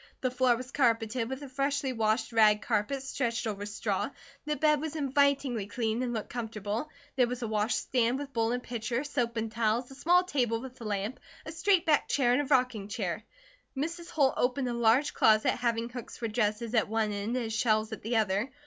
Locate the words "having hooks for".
15.51-16.27